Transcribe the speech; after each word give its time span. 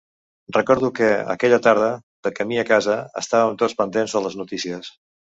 Recordo 0.55 0.87
que, 0.99 1.09
aquella 1.33 1.59
tarda, 1.67 1.89
de 2.27 2.31
camí 2.39 2.57
a 2.61 2.63
casa, 2.69 2.95
estàvem 3.21 3.59
tots 3.65 3.77
pendents 3.83 4.15
de 4.17 4.23
les 4.25 4.39
notícies. 4.41 4.91